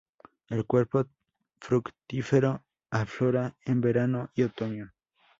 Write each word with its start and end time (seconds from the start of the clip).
El 0.49 0.65
cuerpo 0.65 1.05
fructífero 1.59 2.63
aflora 2.89 3.55
en 3.65 3.81
verano 3.81 4.31
y 4.33 4.41
otoño. 4.41 4.91